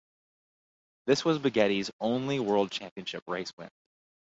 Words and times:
This 1.05 1.23
was 1.23 1.37
Baghetti's 1.37 1.91
only 1.99 2.39
World 2.39 2.71
Championship 2.71 3.21
race 3.27 3.53
win. 3.55 3.69